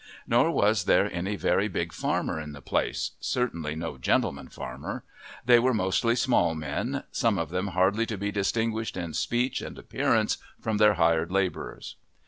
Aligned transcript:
Nor 0.25 0.49
was 0.49 0.85
there 0.85 1.13
any 1.13 1.35
very 1.35 1.67
big 1.67 1.93
farmer 1.93 2.39
in 2.39 2.53
the 2.53 2.61
place, 2.63 3.11
certainly 3.19 3.75
no 3.75 3.99
gentleman 3.99 4.47
farmer; 4.49 5.03
they 5.45 5.59
were 5.59 5.75
mostly 5.75 6.15
small 6.15 6.55
men, 6.55 7.03
some 7.11 7.37
of 7.37 7.51
them 7.51 7.67
hardly 7.67 8.07
to 8.07 8.17
be 8.17 8.31
distinguished 8.31 8.97
in 8.97 9.13
speech 9.13 9.61
and 9.61 9.77
appearance 9.77 10.39
from 10.59 10.77
their 10.77 10.95
hired 10.95 11.29
labourers. 11.31 11.97